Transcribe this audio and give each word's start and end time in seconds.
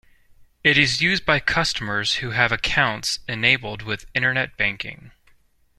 It 0.63 0.79
is 0.79 0.99
used 0.99 1.27
by 1.27 1.39
customers 1.39 2.15
who 2.15 2.31
have 2.31 2.51
accounts 2.51 3.19
enabled 3.27 3.83
with 3.83 4.07
Internet 4.15 4.57
banking. 4.57 5.11